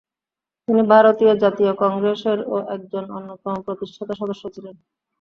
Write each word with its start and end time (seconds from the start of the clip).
তিনি 0.67 0.81
ভারতীয় 0.89 1.31
জাতীয় 1.35 1.71
কংগ্রেসেরও 1.81 2.57
একজন 2.75 3.03
অন্যতম 3.17 3.55
প্রতিষ্ঠাতা-সদস্য 3.67 4.43
ছিলেন। 4.55 4.75